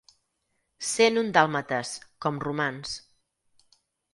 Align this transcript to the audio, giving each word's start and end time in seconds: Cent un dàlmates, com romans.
Cent 0.91 1.21
un 1.21 1.29
dàlmates, 1.37 1.91
com 2.27 2.41
romans. 2.47 2.99